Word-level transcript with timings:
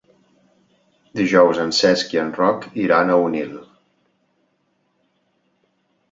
Dijous 1.17 1.59
en 1.63 1.73
Cesc 1.79 2.15
i 2.15 2.19
en 2.21 2.31
Roc 2.37 2.65
iran 2.85 3.11
a 3.11 3.17
Onil. 3.25 3.51